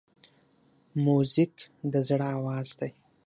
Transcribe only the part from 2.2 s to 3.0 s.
آواز دی.